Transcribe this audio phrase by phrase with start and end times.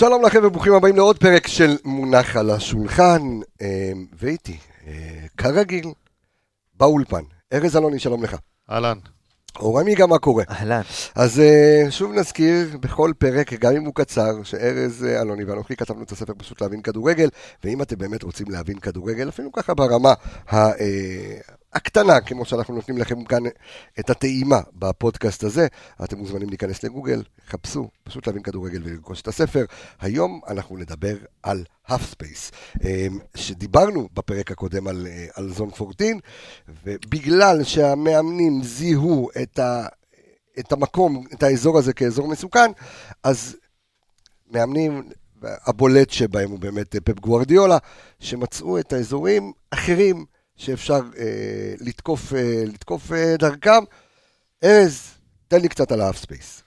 [0.00, 3.20] שלום לכם וברוכים הבאים לעוד פרק של מונח על השולחן,
[3.62, 4.56] אה, ואיתי,
[4.86, 4.92] אה,
[5.36, 5.84] כרגיל,
[6.74, 7.22] באולפן.
[7.52, 8.36] ארז אלוני, שלום לך.
[8.70, 8.98] אהלן.
[9.56, 10.44] אור עמיגה, מה קורה?
[10.50, 10.80] אהלן.
[11.14, 16.12] אז אה, שוב נזכיר בכל פרק, גם אם הוא קצר, שארז אלוני ואנוכי כתבנו את
[16.12, 17.28] הספר פשוט להבין כדורגל,
[17.64, 20.14] ואם אתם באמת רוצים להבין כדורגל, אפילו ככה ברמה
[20.52, 20.56] ה...
[21.74, 23.42] אה, הקטנה, כמו שאנחנו נותנים לכם כאן
[24.00, 25.66] את הטעימה בפודקאסט הזה,
[26.04, 29.64] אתם מוזמנים להיכנס לגוגל, חפשו, פשוט להבין כדורגל ולרכוש את הספר.
[30.00, 32.50] היום אנחנו נדבר על half space,
[33.34, 36.06] שדיברנו בפרק הקודם על, אה, על zone 14,
[36.84, 39.86] ובגלל שהמאמנים זיהו את, ה,
[40.58, 42.70] את המקום, את האזור הזה כאזור מסוכן,
[43.22, 43.56] אז
[44.50, 45.02] מאמנים,
[45.42, 47.78] הבולט שבהם הוא באמת פפ גוארדיולה,
[48.18, 50.24] שמצאו את האזורים אחרים.
[50.60, 53.82] שאפשר אה, לתקוף, אה, לתקוף אה, דרכם.
[54.64, 55.02] ארז,
[55.48, 56.62] תן לי קצת על half space.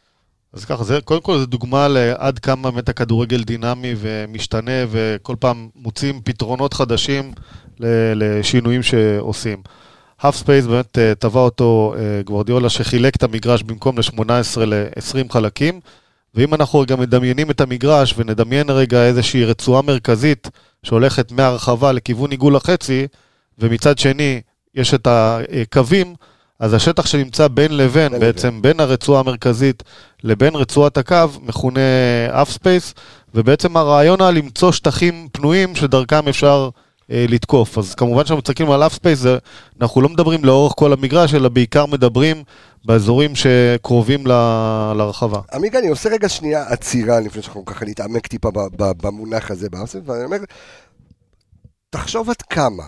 [0.54, 5.70] אז ככה, זה, קודם כל זו דוגמה לעד כמה באמת הכדורגל דינמי ומשתנה, וכל פעם
[5.76, 7.32] מוצאים פתרונות חדשים
[7.80, 9.64] לשינויים שעושים.
[10.24, 15.80] half space באמת אה, טבע אותו אה, גוארדיולה שחילק את המגרש במקום ל-18 ל-20 חלקים,
[16.36, 20.50] ואם אנחנו רגע מדמיינים את המגרש ונדמיין רגע איזושהי רצועה מרכזית
[20.84, 23.08] שהולכת מהרחבה לכיוון עיגול החצי,
[23.60, 24.42] ומצד שני
[24.76, 26.16] יש את הקווים,
[26.60, 28.62] אז השטח שנמצא בין לבין, בין בעצם לבין.
[28.62, 29.84] בין הרצועה המרכזית
[30.24, 31.80] לבין רצועת הקו, מכונה
[32.32, 32.94] half space,
[33.36, 36.70] ובעצם הרעיון היה למצוא שטחים פנויים שדרכם אפשר
[37.12, 37.78] אה, לתקוף.
[37.78, 39.26] אז כמובן שאנחנו מסתכלים על half space,
[39.82, 42.44] אנחנו לא מדברים לאורך כל המגרש, אלא בעיקר מדברים
[42.86, 44.32] באזורים שקרובים ל,
[44.98, 45.40] לרחבה.
[45.54, 49.95] עמיגה, אני עושה רגע שנייה עצירה לפני שאנחנו ככה נתעמק טיפה במונח הזה ב half
[49.95, 50.38] space, ואני אומר,
[51.90, 52.84] תחשוב עד כמה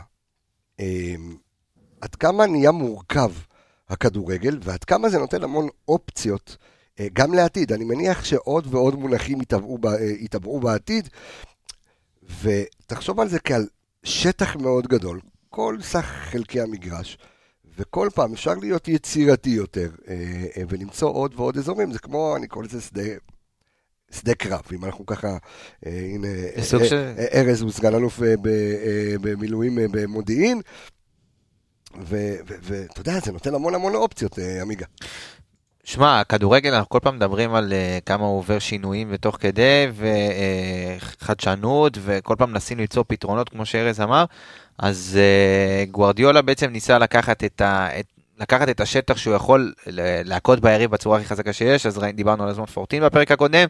[2.01, 3.31] עד כמה נהיה מורכב
[3.89, 6.57] הכדורגל, ועד כמה זה נותן המון אופציות
[6.99, 7.71] אה, גם לעתיד.
[7.71, 9.41] אני מניח שעוד ועוד מונחים
[10.19, 11.09] יתעברו אה, בעתיד,
[12.41, 13.67] ותחשוב על זה כעל
[14.03, 17.17] שטח מאוד גדול, כל סך חלקי המגרש,
[17.77, 22.65] וכל פעם אפשר להיות יצירתי יותר, אה, ולמצוא עוד ועוד אזורים, זה כמו, אני קורא
[22.65, 23.01] לזה שדה...
[24.19, 25.27] שדה קרב, אם אנחנו ככה,
[25.85, 26.27] אה, הנה,
[26.57, 26.73] אה, ש...
[27.33, 28.33] ארז הוא סגן אלוף אה,
[29.21, 30.61] במילואים במודיעין,
[32.01, 34.85] ואתה יודע, זה נותן המון המון אופציות, עמיגה.
[35.85, 39.87] שמע, הכדורגל, אנחנו כל פעם מדברים על uh, כמה הוא עובר שינויים ותוך כדי,
[41.01, 44.25] וחדשנות, uh, וכל פעם מנסים למצוא פתרונות, כמו שארז אמר.
[44.77, 48.05] אז uh, גוורדיולה בעצם ניסה לקחת את, ה, את,
[48.39, 49.73] לקחת את השטח שהוא יכול
[50.25, 53.67] להכות ביריב בצורה הכי חזקה שיש, אז דיברנו על הזמן פורטין בפרק הקודם.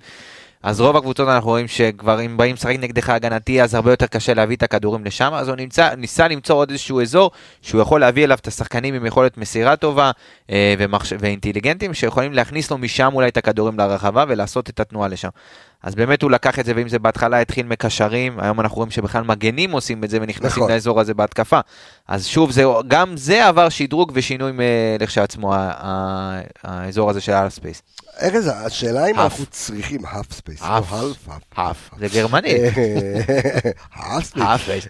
[0.64, 4.34] אז רוב הקבוצות אנחנו רואים שכבר אם באים לשחק נגדך הגנתי, אז הרבה יותר קשה
[4.34, 7.32] להביא את הכדורים לשם, אז הוא נמצא, ניסה למצוא עוד איזשהו אזור
[7.62, 10.12] שהוא יכול להביא אליו את השחקנים עם יכולת מסירה טובה
[10.50, 11.14] אה, ומחש...
[11.20, 15.30] ואינטליגנטים, שיכולים להכניס לו משם אולי את הכדורים לרחבה ולעשות את התנועה לשם.
[15.86, 19.24] אז באמת הוא לקח את זה, ואם זה בהתחלה התחיל מקשרים, היום אנחנו רואים שבכלל
[19.24, 20.72] מגנים עושים את זה ונכנסים נכון.
[20.72, 21.60] לאזור הזה בהתקפה.
[22.08, 24.52] אז שוב, זה, גם זה עבר שדרוג ושינוי
[25.00, 25.54] לכשעצמו,
[26.64, 27.82] האזור הזה של half space.
[28.22, 32.56] ארז, השאלה אם אנחנו צריכים half space, או half, half, זה גרמני.
[33.94, 34.26] half
[34.64, 34.86] space.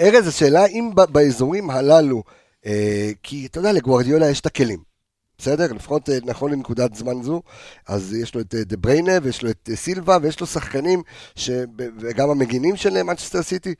[0.00, 2.22] ארז, השאלה אם באזורים הללו,
[2.66, 4.87] אה, כי אתה יודע, לגוארדיולה יש את הכלים.
[5.38, 5.72] בסדר?
[5.72, 7.42] לפחות אה, נכון לנקודת זמן זו,
[7.86, 11.02] אז יש לו את דה אה, בריינה ויש לו את סילבה ויש לו שחקנים,
[11.34, 11.50] ש...
[11.98, 13.74] וגם המגינים של מנצ'סטר סיטי,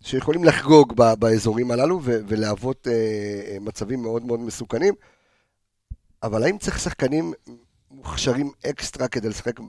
[0.00, 2.88] שיכולים לחגוג באזורים הללו ולהוות
[3.60, 4.94] מצבים מאוד מאוד מסוכנים.
[6.22, 7.32] אבל האם צריך שחקנים
[7.90, 9.64] מוכשרים אקסטרה כדי לשחק אה,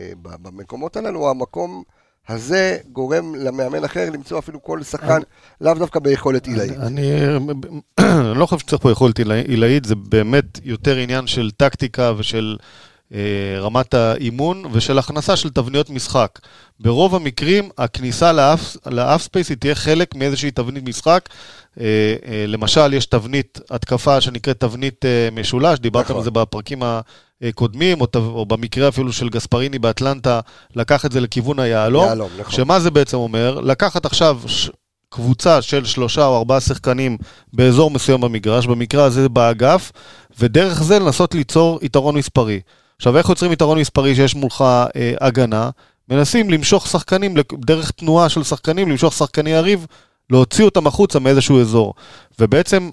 [0.00, 1.82] אה, במקומות הללו, או המקום
[2.28, 5.20] הזה גורם למאמן אחר למצוא אפילו כל שחקן,
[5.60, 6.76] לאו דווקא ביכולת עילאית.
[6.76, 7.10] אני
[8.40, 12.56] לא חושב שצריך פה יכולת עילאית, זה באמת יותר עניין של טקטיקה ושל...
[13.14, 16.38] אה, רמת האימון ושל הכנסה של תבניות משחק.
[16.80, 18.32] ברוב המקרים, הכניסה
[18.86, 21.28] ל half space היא תהיה חלק מאיזושהי תבנית משחק.
[21.80, 21.84] אה,
[22.26, 26.16] אה, למשל, יש תבנית התקפה שנקראת תבנית משולש, דיברתם נכון.
[26.16, 26.82] על זה בפרקים
[27.42, 30.40] הקודמים, או, או במקרה אפילו של גספריני באטלנטה,
[30.76, 32.06] לקח את זה לכיוון היהלום.
[32.06, 32.52] יהלום, נכון.
[32.52, 33.60] שמה זה בעצם אומר?
[33.60, 34.40] לקחת עכשיו...
[35.08, 37.16] קבוצה של שלושה או ארבעה שחקנים
[37.52, 39.92] באזור מסוים במגרש, במקרה הזה באגף,
[40.38, 42.60] ודרך זה לנסות ליצור יתרון מספרי.
[42.96, 44.60] עכשיו, איך יוצרים יתרון מספרי שיש מולך
[44.96, 45.70] אה, הגנה?
[46.08, 49.86] מנסים למשוך שחקנים, דרך תנועה של שחקנים, למשוך שחקני יריב,
[50.30, 51.94] להוציא אותם החוצה מאיזשהו אזור.
[52.38, 52.90] ובעצם,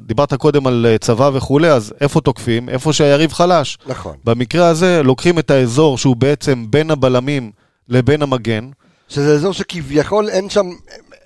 [0.00, 2.68] דיברת קודם על אה, צבא וכולי, אז איפה תוקפים?
[2.68, 3.78] איפה שהיריב חלש.
[3.86, 4.16] נכון.
[4.24, 7.50] במקרה הזה, לוקחים את האזור שהוא בעצם בין הבלמים
[7.88, 8.70] לבין המגן.
[9.08, 10.70] שזה אזור שכביכול אין שם,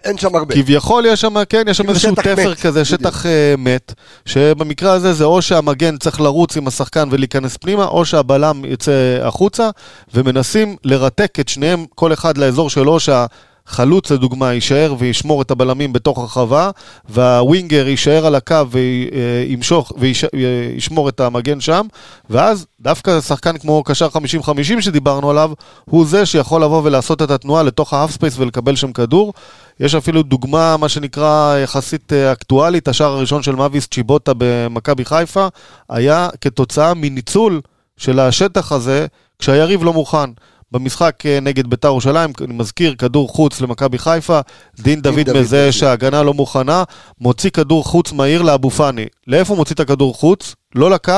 [0.06, 0.54] אין שם הרבה.
[0.54, 2.84] כביכול יש שם, כן, יש שם כאילו איזשהו תפר מת, כזה.
[2.84, 3.94] שטח אה, מת,
[4.24, 9.70] שבמקרה הזה זה או שהמגן צריך לרוץ עם השחקן ולהיכנס פנימה, או שהבלם יצא החוצה,
[10.14, 16.18] ומנסים לרתק את שניהם, כל אחד לאזור שלו, שהחלוץ לדוגמה יישאר וישמור את הבלמים בתוך
[16.18, 16.70] הרחבה,
[17.08, 19.92] וה winger יישאר על הקו וימשוך
[20.32, 21.86] וישמור את המגן שם,
[22.30, 25.50] ואז דווקא שחקן כמו קשר 50-50 שדיברנו עליו,
[25.84, 29.32] הוא זה שיכול לבוא ולעשות את התנועה לתוך ה half space ולקבל שם כדור.
[29.80, 35.48] יש אפילו דוגמה, מה שנקרא, יחסית אה, אקטואלית, השער הראשון של מאביס צ'יבוטה במכבי חיפה,
[35.88, 37.60] היה כתוצאה מניצול
[37.96, 39.06] של השטח הזה
[39.38, 40.30] כשהיריב לא מוכן.
[40.72, 44.40] במשחק אה, נגד ביתר ירושלים, אני מזכיר, כדור חוץ למכבי חיפה,
[44.80, 45.72] דין דוד דוד מזהה מזהה.
[45.72, 46.84] שההגנה לא מוכנה,
[47.20, 49.06] מוציא כדור חוץ מהיר לאבו פאני.
[49.26, 50.54] לאיפה הוא מוציא את הכדור חוץ?
[50.74, 51.12] לא לקו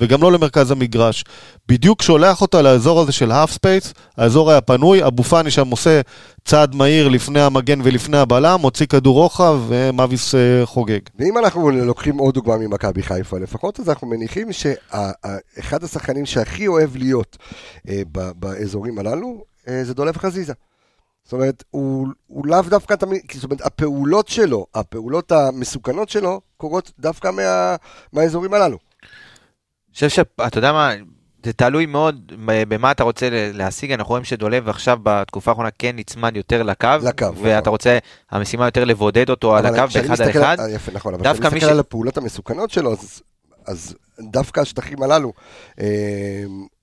[0.00, 1.24] וגם לא למרכז המגרש.
[1.68, 6.00] בדיוק שולח אותה לאזור הזה של half space, האזור היה פנוי, אבו פאני שם עושה
[6.44, 11.00] צעד מהיר לפני המגן ולפני הבלם, מוציא כדור רוחב ומאביס אה, חוגג.
[11.18, 16.96] ואם אנחנו לוקחים עוד דוגמה ממכבי חיפה לפחות, אז אנחנו מניחים שאחד השחקנים שהכי אוהב
[16.96, 17.36] להיות
[17.88, 18.02] אה,
[18.34, 20.52] באזורים הללו, אה, זה דולב חזיזה.
[21.24, 26.92] זאת אומרת, הוא, הוא לאו דווקא תמיד, זאת אומרת, הפעולות שלו, הפעולות המסוכנות שלו, קורות
[26.98, 27.76] דווקא מה,
[28.12, 28.89] מהאזורים הללו.
[29.94, 30.92] חושב שאתה יודע מה,
[31.44, 32.32] זה תלוי מאוד
[32.68, 37.26] במה אתה רוצה להשיג, אנחנו רואים שדולב עכשיו בתקופה האחרונה כן נצמד יותר לקו, לקו,
[37.36, 37.70] ואתה נכון.
[37.70, 37.98] רוצה,
[38.30, 41.60] המשימה יותר לבודד אותו על הקו באחד על אחד, אה, יפה, נכון, אבל כשאני מסתכל
[41.60, 43.22] ש- על הפעולות המסוכנות שלו, אז,
[43.66, 45.32] אז דווקא השטחים הללו.
[45.80, 45.86] אה,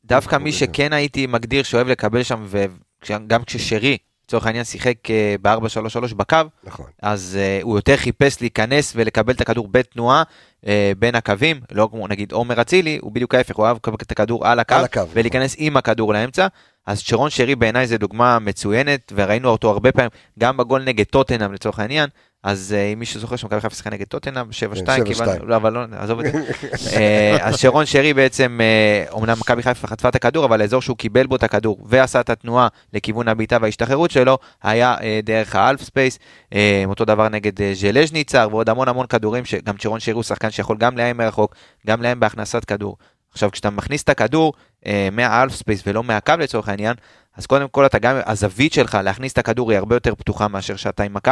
[0.05, 0.51] דווקא מי.
[0.51, 6.85] שכן הייתי מגדיר שאוהב לקבל שם, וגם כששרי, לצורך העניין, שיחק אה, ב-4-3-3 בקו, נכון.
[7.01, 10.23] אז uh, הוא יותר חיפש להיכנס ולקבל את הכדור בתנועה
[10.61, 10.67] uh,
[10.99, 14.59] בין הקווים, לא כמו נגיד עומר אצילי, הוא בדיוק ההפך, הוא לקבל את הכדור על
[14.59, 15.11] הקו, על הקו, נכון.
[15.13, 16.47] ולהיכנס עם הכדור לאמצע.
[16.87, 21.53] אז שרון שרי בעיניי זה דוגמה מצוינת, וראינו אותו הרבה פעמים, גם בגול נגד טוטנאם
[21.53, 22.09] לצורך העניין,
[22.43, 25.05] אז uh, אם מישהו זוכר שמכבי חיפה שיחקה נגד טוטנאם, 7-2, כן, 7-2.
[25.05, 26.39] קיבלנו, לא, אבל לא, עזוב את זה.
[26.97, 30.97] אה, אז שרון שרי בעצם, אה, אומנם מכבי חיפה חטפה את הכדור, אבל האזור שהוא
[30.97, 35.61] קיבל בו את הכדור ועשה את התנועה לכיוון הבעיטה וההשתחררות שלו, היה אה, דרך ה
[35.61, 36.19] half space,
[36.53, 40.49] אה, אותו דבר נגד אה, ז'לז'ניצר ועוד המון המון כדורים, שגם שרון שרי הוא שחקן
[40.49, 41.55] שיכול גם לאיים מרחוק,
[41.87, 42.97] גם לאיים בהכנסת כדור.
[43.31, 44.76] עכשיו, כשאתה מכניס את הכדור אה,
[45.11, 46.95] מה half space ולא מהקו לצורך העניין,
[47.37, 50.75] אז קודם כל אתה גם, הזווית שלך להכניס את הכדור היא הרבה יותר פתוחה מאשר
[50.75, 51.31] שאתה עם הקו.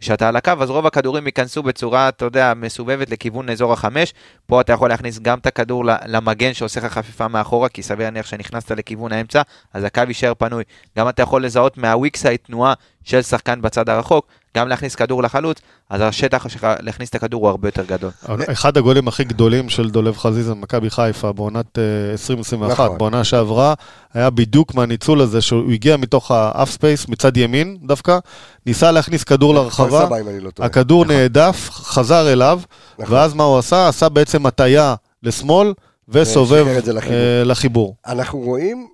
[0.00, 4.14] כשאתה על הקו, אז רוב הכדורים ייכנסו בצורה, אתה יודע, מסובבת לכיוון אזור החמש.
[4.46, 8.26] פה אתה יכול להכניס גם את הכדור למגן שעושה לך חפיפה מאחורה, כי סביר להניח
[8.26, 9.42] שנכנסת לכיוון האמצע,
[9.74, 10.64] אז הקו יישאר פנוי.
[10.98, 15.22] גם אתה יכול לזהות מה weak side תנועה של שחקן בצד הרחוק, גם להכניס כדור
[15.22, 15.58] לחלוץ,
[15.90, 18.10] אז השטח שלך להכניס את הכדור הוא הרבה יותר גדול.
[18.52, 22.98] אחד הגולים הכי גדולים של דולב חזיזה במכבי חיפה בעונת אה, 2021, נכון.
[22.98, 23.74] בעונה שעברה,
[24.14, 28.18] היה בדיוק מהניצול הזה שהוא הגיע מתוך ה half space מצד ימין דווקא,
[28.66, 30.50] ניסה להכניס כדור כפר לרחבה, לא.
[30.58, 31.16] הכדור נכון.
[31.16, 32.60] נהדף, חזר אליו,
[32.98, 33.14] נכון.
[33.14, 33.88] ואז מה הוא עשה?
[33.88, 35.72] עשה בעצם הטיה לשמאל
[36.08, 37.12] וסובב לחיבור.
[37.14, 37.96] אה, לחיבור.
[38.06, 38.86] אנחנו רואים,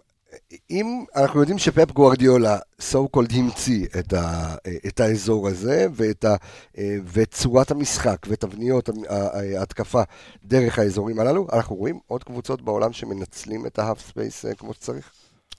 [0.70, 2.58] אם אנחנו יודעים שפפ גוארדיולה,
[2.92, 4.54] so called המציא את, ה,
[4.86, 6.36] את האזור הזה ואת, ה,
[7.04, 10.02] ואת צורת המשחק ותבניות ההתקפה
[10.44, 14.74] דרך האזורים הללו, אנחנו רואים עוד קבוצות בעולם שמנצלים את ה half space אה, כמו
[14.74, 15.10] שצריך.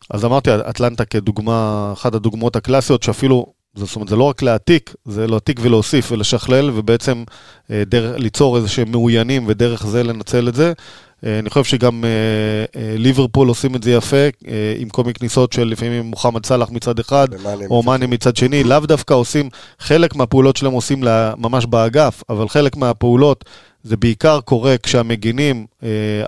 [0.10, 5.28] אז אמרתי, אטלנטה כדוגמה, אחת הדוגמאות הקלאסיות שאפילו, זאת אומרת, זה לא רק להעתיק, זה
[5.28, 7.24] להעתיק ולהוסיף ולשכלל, ובעצם
[7.72, 10.74] אה, דרך, ליצור איזה שהם מאוינים ודרך זה לנצל את זה.
[11.26, 12.10] אה, אני חושב שגם אה,
[12.82, 14.28] אה, ליברפול עושים את זה יפה,
[14.78, 17.28] עם כל מיני כניסות של לפעמים מוחמד סאלח מצד אחד,
[17.70, 19.50] או מאנה מצד שני, לאו דווקא עושים,
[19.80, 21.04] חלק מהפעולות שלהם עושים
[21.38, 23.46] ממש באגף, אבל חלק מהפעולות
[23.84, 25.66] זה בעיקר קורה כשהמגינים,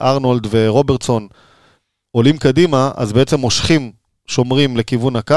[0.01, 1.27] ארנולד ורוברטסון,
[2.11, 3.91] עולים קדימה, אז בעצם מושכים
[4.27, 5.35] שומרים לכיוון הקו,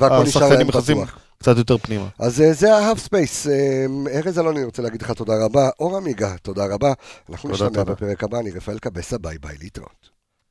[0.00, 0.98] והשחקנים נכנסים.
[1.38, 2.08] קצת יותר פנימה.
[2.18, 2.68] אז אה, זה
[2.98, 3.46] space.
[3.46, 5.68] אה, ארז אלוני, רוצה להגיד לך תודה רבה.
[5.80, 6.92] אור עמיגה, תודה רבה.
[7.30, 7.84] אנחנו נשתמע.
[7.84, 10.07] בפרק הבא, אני רפאל קבסה, ביי ביי, להתראות.